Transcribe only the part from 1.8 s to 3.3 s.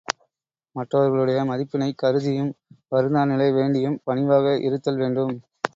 கருதியும் வருந்தா